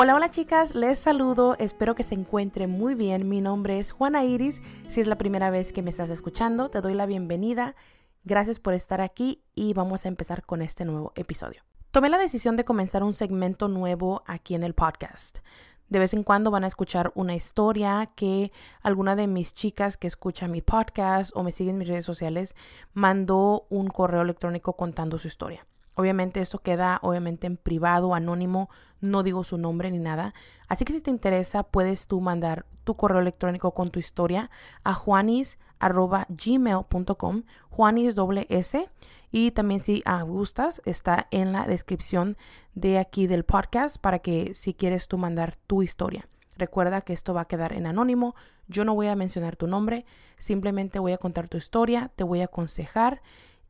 [0.00, 3.28] Hola, hola chicas, les saludo, espero que se encuentre muy bien.
[3.28, 4.62] Mi nombre es Juana Iris.
[4.88, 7.74] Si es la primera vez que me estás escuchando, te doy la bienvenida.
[8.22, 11.64] Gracias por estar aquí y vamos a empezar con este nuevo episodio.
[11.90, 15.40] Tomé la decisión de comenzar un segmento nuevo aquí en el podcast.
[15.88, 18.52] De vez en cuando van a escuchar una historia que
[18.82, 22.54] alguna de mis chicas que escucha mi podcast o me sigue en mis redes sociales
[22.92, 25.66] mandó un correo electrónico contando su historia.
[25.98, 28.70] Obviamente esto queda obviamente en privado, anónimo,
[29.00, 30.32] no digo su nombre ni nada.
[30.68, 34.48] Así que si te interesa, puedes tú mandar tu correo electrónico con tu historia
[34.84, 38.88] a juanis.gmail.com, juanis doble S.
[39.32, 42.36] Y también si gustas, está en la descripción
[42.76, 46.28] de aquí del podcast para que si quieres tú mandar tu historia.
[46.56, 48.36] Recuerda que esto va a quedar en anónimo.
[48.68, 50.06] Yo no voy a mencionar tu nombre,
[50.36, 53.20] simplemente voy a contar tu historia, te voy a aconsejar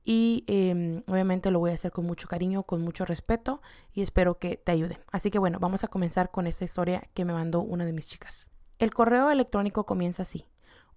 [0.04, 3.60] y em, obviamente lo voy a hacer con mucho cariño, con mucho respeto
[3.92, 4.98] y espero que te ayude.
[5.12, 8.06] Así que bueno, vamos a comenzar con esta historia que me mandó una de mis
[8.06, 8.48] chicas.
[8.78, 10.46] El correo electrónico comienza así.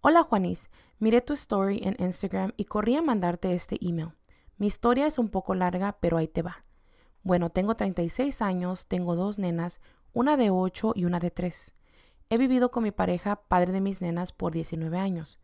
[0.01, 4.13] Hola Juanis, miré tu story en Instagram y corrí a mandarte este email.
[4.57, 6.63] Mi historia es un poco larga, pero ahí te va.
[7.23, 9.79] Bueno, tengo 36 años, tengo dos nenas,
[10.13, 11.73] una de 8 y una de 3.
[12.29, 15.39] He vivido con mi pareja, padre de mis nenas, por 19 años.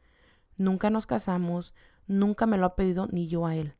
[0.55, 1.73] Nunca nos casamos,
[2.07, 3.75] Nunca me lo ha pedido ni yo a él.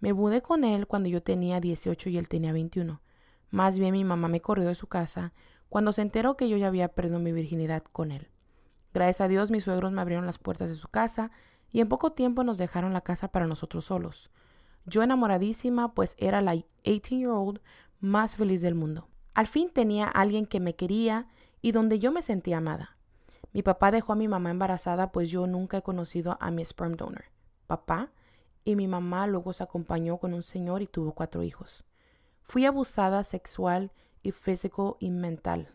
[0.00, 3.00] Me mudé con él cuando yo tenía 18 y él tenía 21.
[3.50, 5.32] Más bien mi mamá me corrió de su casa
[5.68, 8.28] cuando se enteró que yo ya había perdido mi virginidad con él.
[8.92, 11.30] Gracias a Dios mis suegros me abrieron las puertas de su casa
[11.70, 14.30] y en poco tiempo nos dejaron la casa para nosotros solos.
[14.84, 17.60] Yo enamoradísima, pues era la 18-year-old
[18.00, 19.06] más feliz del mundo.
[19.34, 21.28] Al fin tenía alguien que me quería
[21.62, 22.96] y donde yo me sentía amada.
[23.52, 26.96] Mi papá dejó a mi mamá embarazada, pues yo nunca he conocido a mi sperm
[26.96, 27.24] donor
[27.68, 28.10] papá,
[28.64, 31.84] y mi mamá luego se acompañó con un señor y tuvo cuatro hijos.
[32.42, 33.92] Fui abusada sexual
[34.24, 35.68] y físico y mental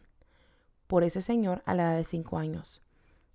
[0.94, 2.84] por ese señor a la edad de cinco años.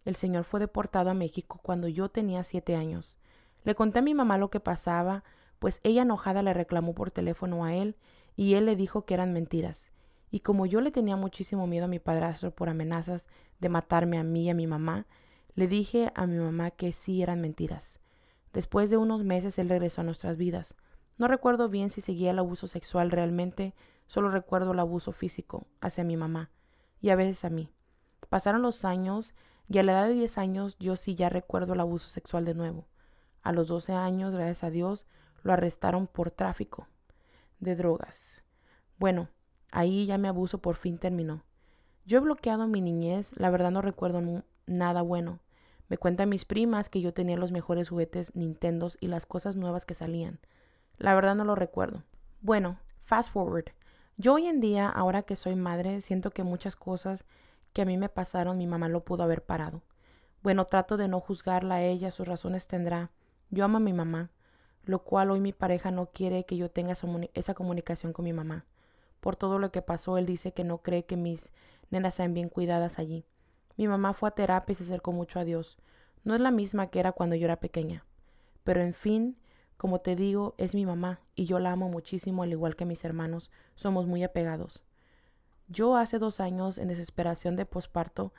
[0.04, 3.18] El señor fue deportado a México cuando yo tenía siete años.
[3.64, 5.24] Le conté a mi mamá lo que pasaba,
[5.58, 7.96] pues ella enojada le reclamó por teléfono a él
[8.36, 9.90] y él le dijo que eran mentiras.
[10.30, 13.26] Y como yo le tenía muchísimo miedo a mi padrastro por amenazas
[13.58, 15.06] de matarme a mí y a mi mamá,
[15.56, 17.98] le dije a mi mamá que sí eran mentiras.
[18.52, 20.74] Después de unos meses él regresó a nuestras vidas.
[21.16, 23.74] No recuerdo bien si seguía el abuso sexual realmente,
[24.06, 26.50] solo recuerdo el abuso físico hacia mi mamá
[27.00, 27.70] y a veces a mí.
[28.28, 29.34] Pasaron los años
[29.68, 32.54] y a la edad de 10 años yo sí ya recuerdo el abuso sexual de
[32.54, 32.86] nuevo.
[33.42, 35.06] A los 12 años, gracias a Dios,
[35.42, 36.88] lo arrestaron por tráfico
[37.60, 38.42] de drogas.
[38.98, 39.28] Bueno,
[39.70, 41.44] ahí ya mi abuso por fin terminó.
[42.04, 45.40] Yo he bloqueado mi niñez, la verdad no recuerdo nada bueno.
[45.88, 49.86] Me cuentan mis primas que yo tenía los mejores juguetes Nintendos y las cosas nuevas
[49.86, 50.38] que salían.
[50.98, 52.02] La verdad no lo recuerdo.
[52.40, 53.72] Bueno, fast forward.
[54.16, 57.24] Yo hoy en día, ahora que soy madre, siento que muchas cosas
[57.72, 59.82] que a mí me pasaron mi mamá lo pudo haber parado.
[60.42, 63.10] Bueno, trato de no juzgarla a ella, sus razones tendrá.
[63.50, 64.30] Yo amo a mi mamá,
[64.84, 66.92] lo cual hoy mi pareja no quiere que yo tenga
[67.34, 68.66] esa comunicación con mi mamá.
[69.20, 71.52] Por todo lo que pasó, él dice que no cree que mis
[71.90, 73.24] nenas sean bien cuidadas allí.
[73.78, 75.78] Mi mamá fue a terapia y se acercó mucho a Dios.
[76.24, 78.04] No es la misma que era cuando yo era pequeña.
[78.64, 79.36] Pero en fin,
[79.76, 83.04] como te digo, es mi mamá y yo la amo muchísimo al igual que mis
[83.04, 83.52] hermanos.
[83.76, 84.82] Somos muy apegados.
[85.68, 88.32] Yo hace dos años, en desesperación de posparto,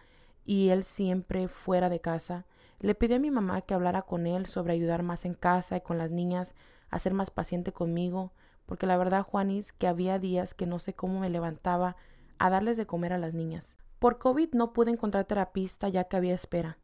[0.46, 2.46] y él siempre fuera de casa,
[2.82, 5.82] le pedí a mi mamá que hablara con él sobre ayudar más en casa y
[5.82, 6.54] con las niñas,
[6.90, 8.34] a ser más paciente conmigo,
[8.66, 11.96] porque la verdad, Juanis, que había días que no sé cómo me levantaba
[12.40, 13.78] a darles de comer a las niñas.
[14.00, 16.78] Por COVID no pude encontrar terapista ya que había espera.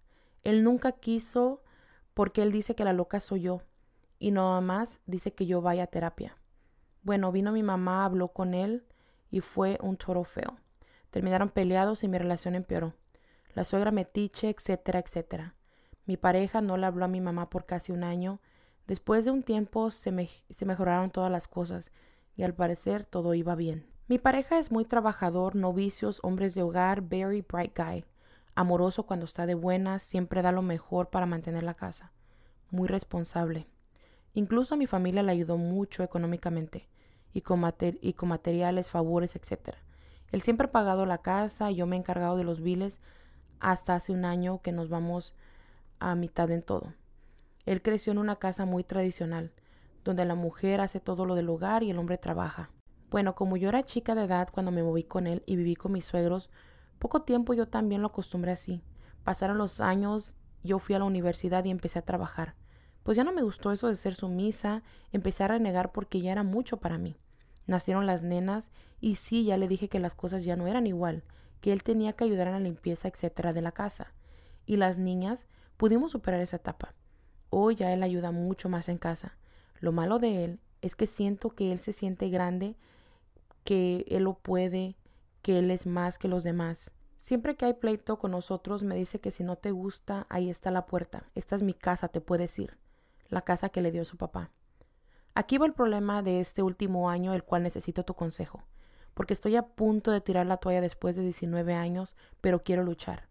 [0.43, 1.63] Él nunca quiso
[2.13, 3.61] porque él dice que la loca soy yo
[4.19, 6.37] y nada más dice que yo vaya a terapia.
[7.03, 8.85] Bueno, vino mi mamá, habló con él
[9.31, 10.57] y fue un toro feo.
[11.09, 12.93] Terminaron peleados y mi relación empeoró.
[13.53, 15.55] La suegra metiche, etcétera, etcétera.
[16.05, 18.41] Mi pareja no le habló a mi mamá por casi un año.
[18.87, 21.91] Después de un tiempo se, se mejoraron todas las cosas
[22.35, 23.94] y al parecer todo iba bien.
[24.07, 28.05] Mi pareja es muy trabajador, novicios, hombres de hogar, very bright guy.
[28.53, 32.11] Amoroso cuando está de buenas, siempre da lo mejor para mantener la casa.
[32.69, 33.65] Muy responsable.
[34.35, 36.87] Incluso a mi familia le ayudó mucho económicamente
[37.33, 39.75] y con, materiales, favores, etc.
[40.31, 42.99] Él siempre ha pagado la casa y yo me he encargado de los biles
[43.59, 45.33] hasta hace un año que nos vamos
[45.97, 46.93] a mitad en todo.
[47.65, 49.51] Él creció en una casa muy tradicional,
[50.03, 52.69] donde la mujer hace todo lo del hogar y el hombre trabaja.
[53.09, 55.91] Bueno, como yo era chica de edad cuando me moví con él y viví con
[55.91, 56.49] mis suegros,
[56.99, 58.81] poco tiempo yo también lo acostumbré así.
[59.23, 62.55] Pasaron los años, yo fui a la universidad y empecé a trabajar.
[63.03, 64.81] Pues ya no me gustó eso de ser sumisa,
[65.11, 67.17] empecé a renegar porque ya era mucho para mí.
[67.67, 71.23] Nacieron las nenas y sí, ya le dije que las cosas ya no eran igual,
[71.61, 74.13] que él tenía que ayudar en la limpieza, etcétera, de la casa.
[74.65, 75.45] Y las niñas
[75.77, 76.95] pudimos superar esa etapa.
[77.49, 79.37] Hoy ya él ayuda mucho más en casa.
[79.79, 82.75] Lo malo de él es que siento que él se siente grande,
[83.63, 84.95] que él lo puede,
[85.41, 86.91] que él es más que los demás.
[87.17, 90.69] Siempre que hay pleito con nosotros me dice que si no te gusta, ahí está
[90.69, 91.23] la puerta.
[91.33, 92.77] Esta es mi casa, te puedes ir.
[93.29, 94.51] La casa que le dio su papá.
[95.33, 98.61] Aquí va el problema de este último año, el cual necesito tu consejo.
[99.15, 103.27] Porque estoy a punto de tirar la toalla después de 19 años, pero quiero luchar.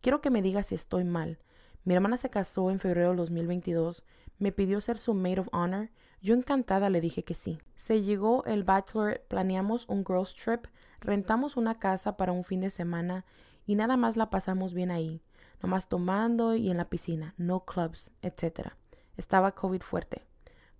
[0.00, 1.38] Quiero que me digas si estoy mal.
[1.84, 4.02] Mi hermana se casó en febrero de 2022,
[4.40, 5.90] me pidió ser su maid of honor.
[6.22, 7.58] Yo encantada le dije que sí.
[7.76, 10.66] Se llegó el bachelor, planeamos un girls trip,
[11.00, 13.24] rentamos una casa para un fin de semana
[13.66, 15.20] y nada más la pasamos bien ahí,
[15.62, 18.70] nomás tomando y en la piscina, no clubs, etc.
[19.16, 20.22] Estaba COVID fuerte.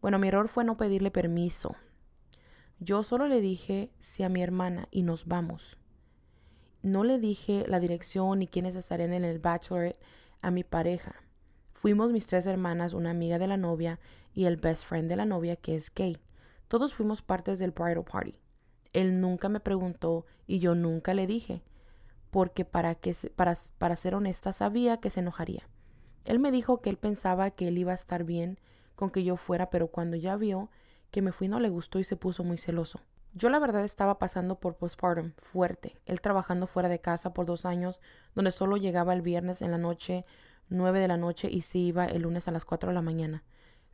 [0.01, 1.75] Bueno, mi error fue no pedirle permiso.
[2.79, 5.79] Yo solo le dije sí a mi hermana y nos vamos.
[6.83, 9.97] No le dije la dirección ni quiénes estarían en el bachelor
[10.43, 11.17] a mi pareja.
[11.73, 13.99] Fuimos mis tres hermanas, una amiga de la novia
[14.37, 16.19] y el best friend de la novia que es gay.
[16.69, 18.39] Todos fuimos partes del bridal party.
[18.93, 21.63] Él nunca me preguntó y yo nunca le dije,
[22.31, 25.67] porque para, que, para, para ser honesta sabía que se enojaría.
[26.27, 28.61] Él me dijo que él pensaba que él iba a estar bien
[28.95, 30.69] con que yo fuera, pero cuando ya vio
[31.11, 33.01] que me fui no le gustó y se puso muy celoso.
[33.33, 37.65] Yo la verdad estaba pasando por postpartum fuerte, él trabajando fuera de casa por dos
[37.65, 38.01] años,
[38.35, 40.27] donde solo llegaba el viernes en la noche,
[40.69, 43.45] nueve de la noche y se iba el lunes a las cuatro de la mañana.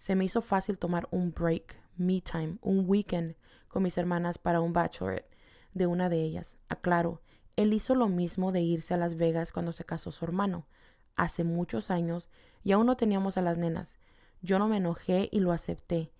[0.02, 3.36] Se me hizo fácil tomar un break, me time, un weekend
[3.68, 5.30] con mis hermanas para un bachelorette
[5.74, 6.58] de una de ellas.
[6.68, 7.22] Aclaro,
[7.54, 10.66] él hizo lo mismo de irse a Las Vegas cuando se casó su hermano,
[11.14, 12.30] hace muchos años,
[12.64, 14.00] y aún no teníamos a las nenas.
[14.40, 16.10] Yo no me enojé y lo acepté.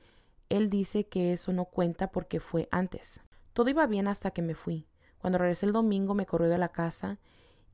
[0.49, 3.21] Él dice que eso no cuenta porque fue antes.
[3.53, 4.87] Todo iba bien hasta que me fui.
[5.19, 7.19] Cuando regresé el domingo me corrió de la casa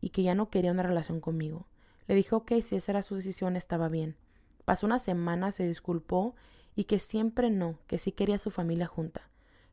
[0.00, 1.66] y que ya no quería una relación conmigo.
[2.06, 4.16] Le dije que si esa era su decisión estaba bien.
[4.68, 6.34] Pasó una semana, se disculpó
[6.76, 9.22] y que siempre no, que sí quería su familia junta.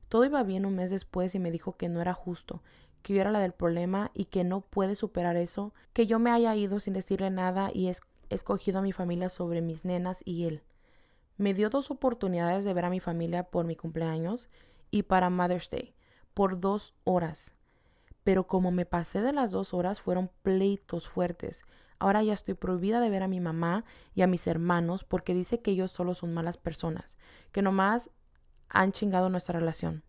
[0.07, 2.63] Todo iba bien un mes después y me dijo que no era justo,
[3.01, 6.31] que yo era la del problema y que no puede superar eso, que yo me
[6.31, 10.45] haya ido sin decirle nada y es escogido a mi familia sobre mis nenas y
[10.45, 10.63] él.
[11.35, 14.47] Me dio dos oportunidades de ver a mi familia por mi cumpleaños
[14.91, 15.93] y para Mother's Day,
[16.33, 17.51] por dos horas.
[18.23, 21.65] Pero como me pasé de las dos horas, fueron pleitos fuertes.
[22.05, 25.63] Ahora ya estoy prohibida de ver a mi mamá y a mis hermanos porque dice
[25.63, 27.17] que ellos solo son malas personas,
[27.51, 28.11] que nomás
[28.69, 30.03] han chingado nuestra relación.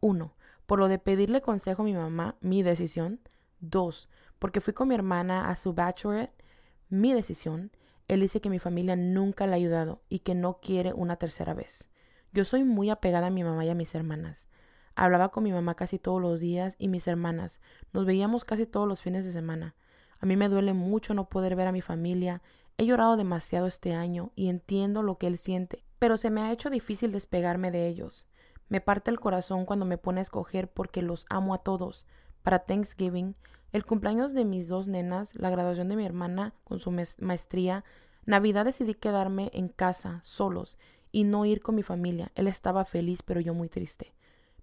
[0.00, 3.18] Uno, por lo de pedirle consejo a mi mamá, mi decisión.
[3.58, 4.08] Dos,
[4.38, 6.40] porque fui con mi hermana a su bachelorette
[6.88, 7.72] mi decisión,
[8.06, 11.52] él dice que mi familia nunca le ha ayudado y que no quiere una tercera
[11.52, 11.88] vez.
[12.32, 14.46] Yo soy muy apegada a mi mamá y a mis hermanas.
[14.94, 17.58] Hablaba con mi mamá casi todos los días y mis hermanas.
[17.92, 19.74] Nos veíamos casi todos los fines de semana.
[20.20, 22.42] A mí me duele mucho no poder ver a mi familia.
[22.76, 26.52] He llorado demasiado este año y entiendo lo que él siente, pero se me ha
[26.52, 28.26] hecho difícil despegarme de ellos.
[28.68, 32.06] Me parte el corazón cuando me pone a escoger porque los amo a todos.
[32.42, 33.34] Para Thanksgiving
[33.74, 37.84] el cumpleaños de mis dos nenas, la graduación de mi hermana con su maestría,
[38.24, 40.78] Navidad decidí quedarme en casa, solos,
[41.10, 42.30] y no ir con mi familia.
[42.36, 44.14] Él estaba feliz, pero yo muy triste.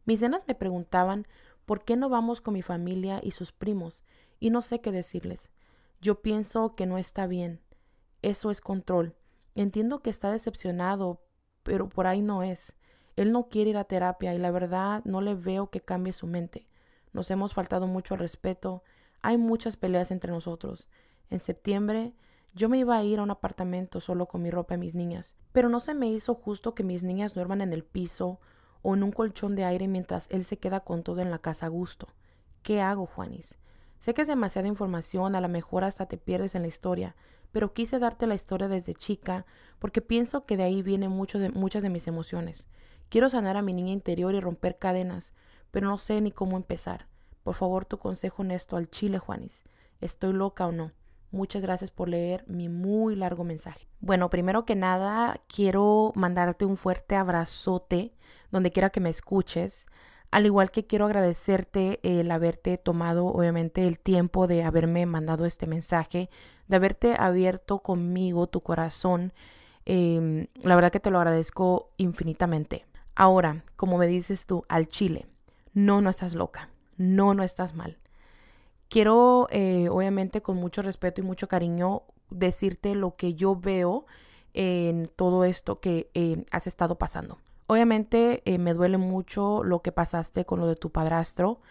[0.06, 1.28] Mis nenas me preguntaban
[1.66, 4.06] por qué no vamos con mi familia y sus primos,
[4.42, 5.52] y no sé qué decirles.
[6.02, 7.62] Yo pienso que no está bien.
[8.22, 9.16] Eso es control.
[9.56, 11.22] Entiendo que está decepcionado,
[11.64, 12.76] pero por ahí no es.
[13.16, 16.26] Él no quiere ir a terapia y la verdad no le veo que cambie su
[16.26, 16.68] mente.
[17.14, 18.84] Nos hemos faltado mucho respeto,
[19.22, 20.90] hay muchas peleas entre nosotros.
[21.30, 22.14] En septiembre
[22.54, 25.36] yo me iba a ir a un apartamento solo con mi ropa y mis niñas,
[25.52, 28.40] pero no se me hizo justo que mis niñas duerman en el piso
[28.82, 31.68] o en un colchón de aire mientras él se queda con todo en la casa
[31.68, 32.08] a gusto.
[32.64, 33.58] ¿Qué hago, Juanis?
[34.02, 37.16] Sé que es demasiada información, a lo mejor hasta te pierdes en la historia,
[37.52, 39.46] pero quise darte la historia desde chica
[39.78, 42.68] porque pienso que de ahí vienen muchas de mis emociones.
[43.10, 45.34] Quiero sanar a mi niña interior y romper cadenas,
[45.70, 47.08] pero no sé ni cómo empezar.
[47.44, 49.62] Por favor, tu consejo honesto al chile, Juanis.
[50.00, 50.94] ¿Estoy loca o no?
[51.30, 53.88] Muchas gracias por leer mi muy largo mensaje.
[54.00, 58.16] Bueno, primero que nada, quiero mandarte un fuerte abrazote
[58.50, 59.86] donde quiera que me escuches.
[60.32, 65.68] Al igual que quiero agradecerte el haberte tomado, obviamente, el tiempo de haberme mandado este
[65.68, 66.30] mensaje,
[66.68, 69.34] de haberte abierto conmigo tu corazón.
[69.86, 72.86] Em, la verdad que te lo agradezco infinitamente.
[73.14, 75.28] Ahora, como me dices tú, al chile,
[75.74, 76.70] no, no estás loca
[77.02, 77.98] no, no estás mal.
[78.88, 84.06] Quiero, eh, obviamente, con mucho respeto y mucho cariño, decirte lo que yo veo
[84.54, 87.40] en todo esto que eh, has estado pasando.
[87.72, 91.62] Obviamente eh, me duele mucho lo que pasaste con lo de tu padrastro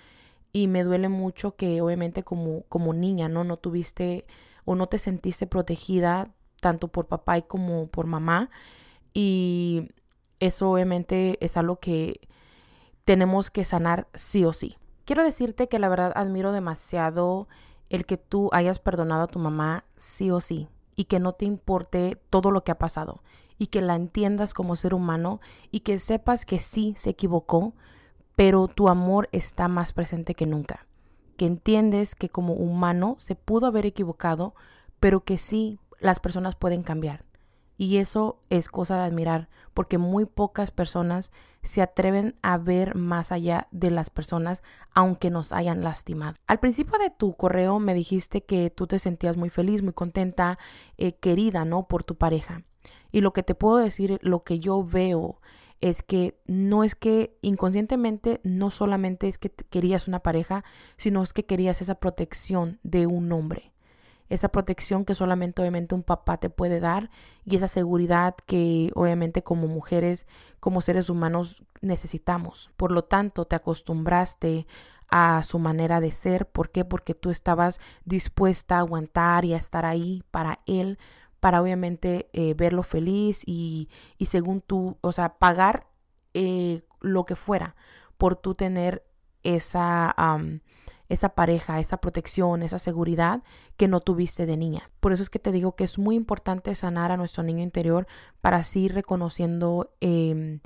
[0.51, 3.45] y me duele mucho que obviamente como, como niña, ¿no?
[3.45, 4.25] No tuviste
[4.65, 6.31] o no te sentiste protegida
[6.63, 8.49] tanto por papá y como por mamá
[9.13, 9.91] y
[10.39, 12.27] eso obviamente es algo que
[13.05, 14.79] tenemos que sanar sí o sí.
[15.05, 17.47] Quiero decirte que la verdad admiro demasiado
[17.91, 20.67] el que tú hayas perdonado a tu mamá sí o sí
[21.01, 23.23] y que no te importe todo lo que ha pasado
[23.57, 25.41] y que la entiendas como ser humano
[25.71, 27.73] y que sepas que sí se equivocó,
[28.37, 30.87] pero tu amor está más presente que nunca.
[31.39, 34.55] Que entiendes que como humano se pudo haber equivocado,
[34.99, 37.25] pero que sí las personas pueden cambiar.
[37.81, 41.33] Y eso es cosa de admirar, porque muy pocas personas
[41.63, 44.63] se atreven a ver más allá de las personas,
[44.95, 46.37] aunque nos hayan lastimado.
[46.47, 50.59] Al principio de tu correo me dijiste que tú te sentías muy feliz, muy contenta,
[50.99, 51.89] eh, querida, ¿no?
[51.89, 52.65] Por tu pareja.
[53.13, 55.41] Y lo que te puedo decir, lo que yo veo
[55.81, 60.65] es que no es que inconscientemente no solamente es que querías una pareja,
[60.99, 63.70] sino es que querías esa protección de un hombre
[64.31, 67.11] esa protección que solamente obviamente un papá te puede dar
[67.45, 70.27] y esa seguridad que obviamente como mujeres,
[70.61, 72.71] como seres humanos necesitamos.
[72.77, 74.67] Por lo tanto, te acostumbraste
[75.11, 76.47] a su manera de ser.
[76.47, 76.85] ¿Por qué?
[76.85, 80.99] Porque tú estabas dispuesta a aguantar y a estar ahí para él,
[81.41, 85.89] para obviamente eh, verlo feliz y, y, según tú, o sea, pagar
[86.35, 87.75] eh, lo que fuera
[88.17, 89.03] por tú tener
[89.43, 90.15] esa
[91.11, 93.43] esa pareja, esa protección, esa seguridad
[93.77, 94.91] que no tuviste de niña.
[95.01, 98.07] Por eso es que te digo que es muy importante sanar a nuestro niño interior
[98.41, 100.61] para así reconociendo em,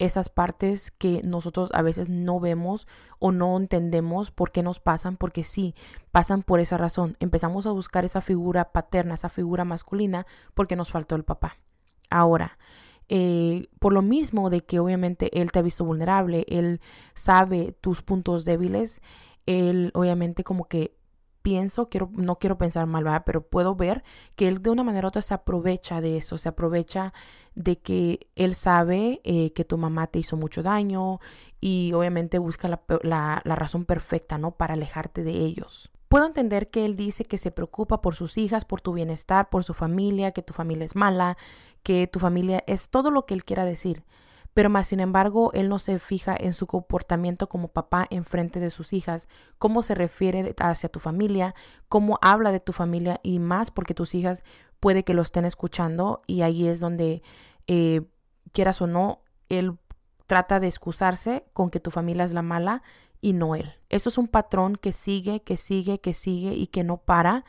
[0.00, 2.88] esas partes que nosotros a veces no vemos
[3.20, 5.76] o no entendemos por qué nos pasan, porque sí,
[6.10, 7.16] pasan por esa razón.
[7.20, 11.58] Empezamos a buscar esa figura paterna, esa figura masculina, porque nos faltó el papá.
[12.10, 12.58] Ahora,
[13.08, 16.80] eh, por lo mismo de que obviamente él te ha visto vulnerable, él
[17.14, 19.00] sabe tus puntos débiles,
[19.46, 20.96] él obviamente como que
[21.44, 24.02] pienso, quiero, no quiero pensar mal, pero puedo ver
[24.34, 27.12] que él de una manera u otra se aprovecha de eso, se aprovecha
[27.54, 31.20] de que él sabe eh, que tu mamá te hizo mucho daño
[31.60, 34.52] y obviamente busca la, la, la razón perfecta, ¿no?
[34.52, 35.90] Para alejarte de ellos.
[36.08, 39.64] Puedo entender que él dice que se preocupa por sus hijas, por tu bienestar, por
[39.64, 41.36] su familia, que tu familia es mala,
[41.82, 44.02] que tu familia es todo lo que él quiera decir
[44.54, 48.60] pero más sin embargo él no se fija en su comportamiento como papá en frente
[48.60, 51.54] de sus hijas, cómo se refiere hacia tu familia,
[51.88, 54.44] cómo habla de tu familia y más porque tus hijas
[54.80, 57.22] puede que lo estén escuchando y ahí es donde
[57.66, 58.02] eh,
[58.52, 59.76] quieras o no, él
[60.26, 62.82] trata de excusarse con que tu familia es la mala
[63.20, 63.72] y no él.
[63.88, 67.44] Eso es un patrón que sigue, que sigue, que sigue y que no para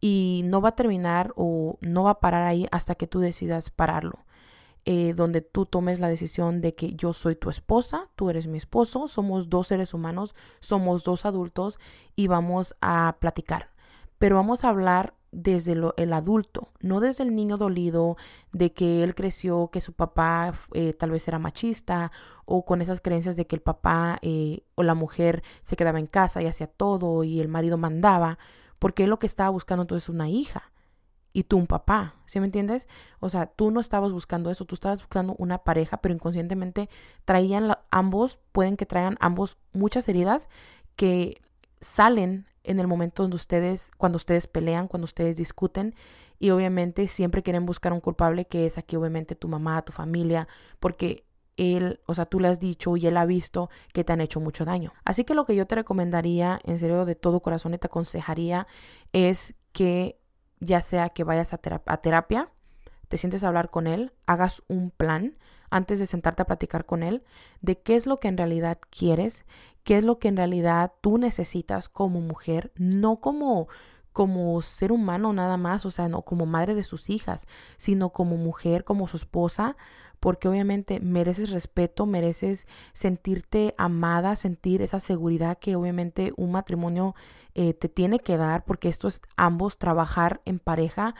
[0.00, 3.70] y no va a terminar o no va a parar ahí hasta que tú decidas
[3.70, 4.24] pararlo.
[4.86, 8.56] Eh, donde tú tomes la decisión de que yo soy tu esposa, tú eres mi
[8.56, 11.78] esposo, somos dos seres humanos, somos dos adultos
[12.16, 13.68] y vamos a platicar.
[14.18, 18.16] Pero vamos a hablar desde el adulto, no desde el niño dolido
[18.52, 22.10] de que él creció, que su papá eh, tal vez era machista
[22.46, 26.06] o con esas creencias de que el papá eh, o la mujer se quedaba en
[26.06, 28.38] casa y hacía todo y el marido mandaba,
[28.78, 30.72] porque él lo que estaba buscando entonces una hija
[31.32, 32.88] y tú un papá, ¿sí me entiendes?
[33.20, 36.88] O sea, tú no estabas buscando eso, tú estabas buscando una pareja, pero inconscientemente
[37.24, 40.48] traían ambos, pueden que traigan ambos muchas heridas
[40.96, 41.40] que
[41.80, 45.94] salen en el momento donde ustedes, cuando ustedes pelean, cuando ustedes discuten
[46.38, 50.48] y obviamente siempre quieren buscar un culpable que es aquí obviamente tu mamá, tu familia,
[50.78, 51.24] porque
[51.56, 54.40] él, o sea, tú le has dicho y él ha visto que te han hecho
[54.40, 54.92] mucho daño.
[55.04, 58.66] Así que lo que yo te recomendaría, en serio, de todo corazón y te aconsejaría
[59.12, 60.19] es que
[60.60, 62.50] ya sea que vayas a, terapia,
[63.08, 65.36] te sientes a hablar con él, hagas un plan
[65.70, 67.22] antes de sentarte a platicar con él
[67.60, 69.44] de qué es lo que en realidad quieres,
[69.84, 73.68] qué es lo que en realidad tú necesitas como mujer, no como
[74.12, 78.36] como ser humano nada más, o sea, no como madre de sus hijas, sino como
[78.36, 79.76] mujer, como su esposa,
[80.20, 87.14] porque obviamente mereces respeto, mereces sentirte amada, sentir esa seguridad que obviamente un matrimonio
[87.54, 91.14] eh, te tiene que dar, porque esto es ambos trabajar en pareja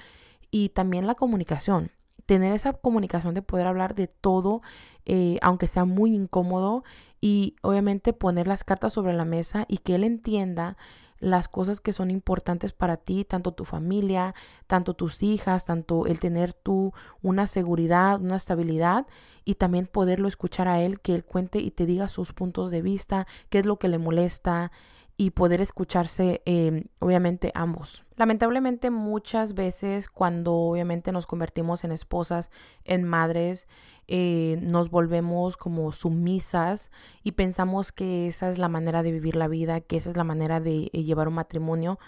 [0.50, 1.90] y también la comunicación.
[2.26, 4.60] Tener esa comunicación de poder hablar de todo,
[5.06, 6.84] eh, aunque sea muy incómodo,
[7.20, 10.76] y obviamente poner las cartas sobre la mesa y que él entienda
[11.20, 14.34] las cosas que son importantes para ti, tanto tu familia,
[14.66, 19.06] tanto tus hijas, tanto el tener tú una seguridad, una estabilidad
[19.44, 22.82] y también poderlo escuchar a él, que él cuente y te diga sus puntos de
[22.82, 24.72] vista, qué es lo que le molesta
[25.20, 28.06] y poder escucharse em, obviamente ambos.
[28.16, 32.50] Lamentablemente muchas veces cuando obviamente nos convertimos en esposas,
[32.84, 33.68] en madres,
[34.08, 36.90] eh, nos volvemos como sumisas
[37.22, 40.24] y pensamos que esa es la manera de vivir la vida, que esa es la
[40.24, 41.98] manera de eh, llevar un matrimonio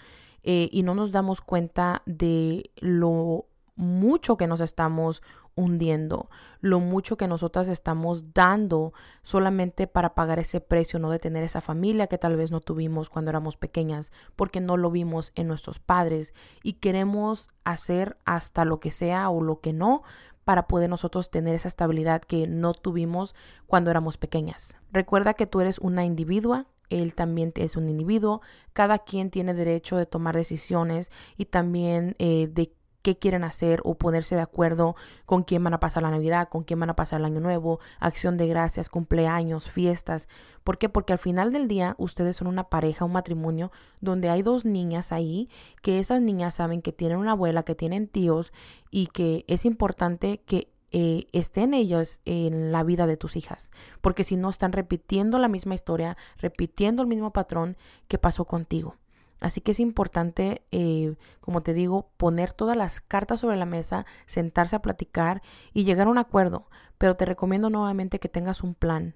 [0.41, 5.21] eh, y no nos damos cuenta de lo mucho que nos estamos
[5.55, 6.29] hundiendo,
[6.61, 11.61] lo mucho que nosotras estamos dando solamente para pagar ese precio, no de tener esa
[11.61, 15.79] familia que tal vez no tuvimos cuando éramos pequeñas, porque no lo vimos en nuestros
[15.79, 16.33] padres
[16.63, 20.03] y queremos hacer hasta lo que sea o lo que no
[20.43, 24.77] para poder nosotros tener esa estabilidad que no tuvimos cuando éramos pequeñas.
[24.91, 28.41] Recuerda que tú eres una individua, él también es un individuo,
[28.73, 33.95] cada quien tiene derecho de tomar decisiones y también eh, de qué quieren hacer o
[33.95, 34.95] ponerse de acuerdo
[35.27, 37.79] con quién van a pasar la Navidad, con quién van a pasar el Año Nuevo,
[37.99, 40.27] acción de gracias, cumpleaños, fiestas.
[40.63, 40.89] ¿Por qué?
[40.89, 45.11] Porque al final del día ustedes son una pareja, un matrimonio donde hay dos niñas
[45.11, 45.49] ahí,
[45.83, 48.53] que esas niñas saben que tienen una abuela, que tienen tíos
[48.89, 54.23] y que es importante que eh, estén ellos en la vida de tus hijas, porque
[54.23, 58.95] si no están repitiendo la misma historia, repitiendo el mismo patrón que pasó contigo.
[59.43, 64.05] Así que es importante, eh, como te digo, poner todas las cartas sobre la mesa,
[64.25, 65.41] sentarse a platicar
[65.73, 66.69] y llegar a un acuerdo.
[66.97, 69.15] Pero te recomiendo nuevamente que tengas un plan,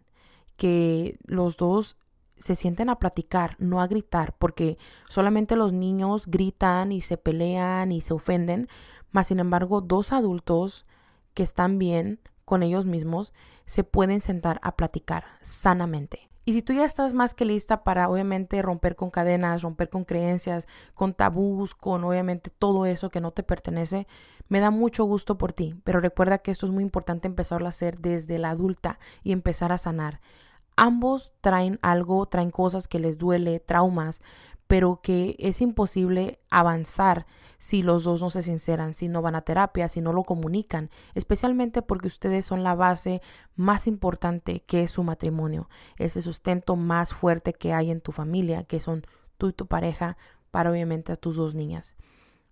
[0.57, 1.95] que los dos
[2.35, 7.93] se sienten a platicar, no a gritar, porque solamente los niños gritan y se pelean
[7.93, 8.67] y se ofenden,
[9.11, 10.85] mas sin embargo dos adultos
[11.35, 13.31] que están bien con ellos mismos
[13.65, 16.26] se pueden sentar a platicar sanamente.
[16.47, 20.05] Y si tú ya estás más que lista para obviamente romper con cadenas, romper con
[20.05, 24.07] creencias, con tabús, con obviamente todo eso que no te pertenece,
[24.47, 25.75] me da mucho gusto por ti.
[25.83, 29.73] Pero recuerda que esto es muy importante empezarlo a hacer desde la adulta y empezar
[29.73, 30.21] a sanar.
[30.77, 34.21] Ambos traen algo, traen cosas que les duele, traumas,
[34.67, 37.25] pero que es imposible avanzar
[37.57, 40.89] si los dos no se sinceran, si no van a terapia, si no lo comunican,
[41.15, 43.21] especialmente porque ustedes son la base
[43.55, 48.63] más importante que es su matrimonio, ese sustento más fuerte que hay en tu familia,
[48.63, 49.05] que son
[49.37, 50.17] tú y tu pareja,
[50.51, 51.95] para obviamente a tus dos niñas.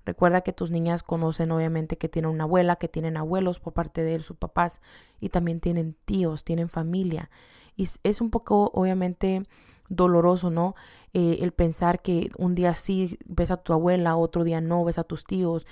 [0.05, 4.03] Recuerda que tus niñas conocen obviamente que tienen una abuela, que tienen abuelos por parte
[4.03, 4.81] de sus papás
[5.19, 7.31] y también tienen tíos, tienen familia.
[7.75, 9.43] Y es un poco obviamente
[9.89, 10.75] doloroso, ¿no?
[11.13, 14.99] Eh, el pensar que un día sí ves a tu abuela, otro día no, ves
[14.99, 15.65] a tus tíos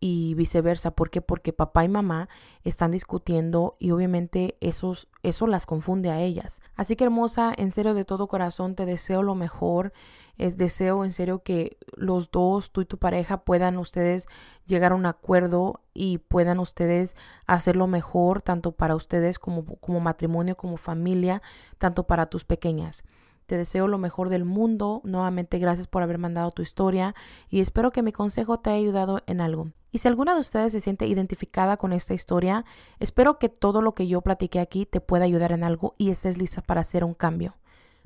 [0.00, 0.90] y viceversa.
[0.92, 1.20] ¿Por qué?
[1.20, 2.28] Porque papá y mamá
[2.64, 6.62] están discutiendo y obviamente esos, eso las confunde a ellas.
[6.74, 9.92] Así que hermosa, en serio de todo corazón te deseo lo mejor.
[10.38, 14.26] Es deseo en serio que los dos, tú y tu pareja, puedan ustedes
[14.66, 17.14] llegar a un acuerdo y puedan ustedes
[17.46, 21.42] hacer lo mejor, tanto para ustedes como, como matrimonio, como familia,
[21.76, 23.04] tanto para tus pequeñas.
[23.50, 25.00] Te deseo lo mejor del mundo.
[25.02, 27.16] Nuevamente gracias por haber mandado tu historia
[27.48, 29.72] y espero que mi consejo te haya ayudado en algo.
[29.90, 32.64] Y si alguna de ustedes se siente identificada con esta historia,
[33.00, 36.38] espero que todo lo que yo platiqué aquí te pueda ayudar en algo y estés
[36.38, 37.56] lista para hacer un cambio.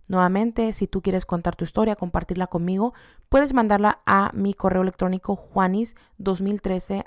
[0.06, 2.92] Nuevamente, si tú quieres contar tu historia, compartirla conmigo,
[3.28, 7.04] puedes mandarla a mi correo electrónico juanis2013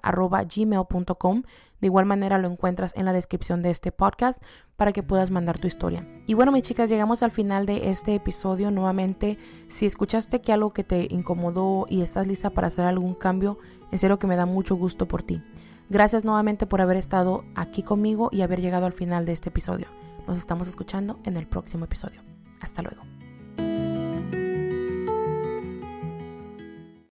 [0.55, 1.43] gmail.com.
[1.79, 4.41] De igual manera lo encuentras en la descripción de este podcast
[4.75, 6.07] para que puedas mandar tu historia.
[6.25, 8.71] Y bueno, mis chicas, llegamos al final de este episodio.
[8.71, 13.59] Nuevamente, si escuchaste que algo que te incomodó y estás lista para hacer algún cambio,
[13.91, 15.41] en serio que me da mucho gusto por ti.
[15.89, 19.87] Gracias nuevamente por haber estado aquí conmigo y haber llegado al final de este episodio.
[20.27, 22.36] Nos estamos escuchando en el próximo episodio.
[22.59, 23.16] Hasta luego.